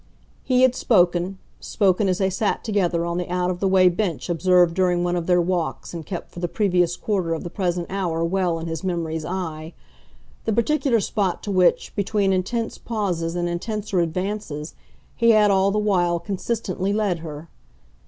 [0.43, 4.29] He had spoken spoken as they sat together on the out of the way bench
[4.31, 7.85] observed during one of their walks and kept for the previous quarter of the present
[7.91, 9.73] hour well in his memory's eye;
[10.45, 14.73] the particular spot to which, between intense pauses and intenser advances,
[15.15, 17.47] he had all the while consistently led her.